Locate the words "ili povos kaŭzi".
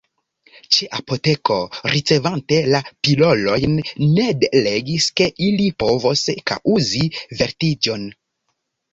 5.49-7.03